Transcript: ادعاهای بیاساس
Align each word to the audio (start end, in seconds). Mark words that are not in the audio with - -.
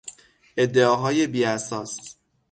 ادعاهای 0.57 1.27
بیاساس 1.27 2.15